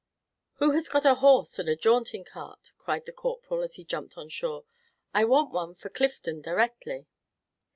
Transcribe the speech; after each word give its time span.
"Who 0.55 0.71
has 0.71 0.89
got 0.89 1.05
a 1.05 1.13
horse 1.13 1.59
and 1.59 1.69
a 1.69 1.75
jaunting 1.75 2.23
car?" 2.25 2.57
cried 2.79 3.05
the 3.05 3.11
Corporal, 3.11 3.61
as 3.61 3.75
he 3.75 3.85
jumped 3.85 4.17
on 4.17 4.29
shore. 4.29 4.65
"I 5.13 5.25
want 5.25 5.51
one 5.53 5.75
for 5.75 5.89
Clifden 5.91 6.41
directly." 6.41 7.05